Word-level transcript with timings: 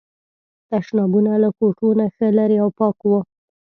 تشنابونه 0.69 1.31
له 1.43 1.49
کوټو 1.57 1.87
نه 1.99 2.05
ښه 2.15 2.27
لرې 2.37 2.57
او 2.63 2.69
پاک 2.79 2.97
وو. 3.07 3.19